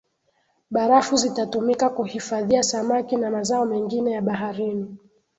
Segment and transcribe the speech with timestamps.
[0.71, 4.97] Barafu zitatumika kuhifadhia samaki na mazao mengine ya baharini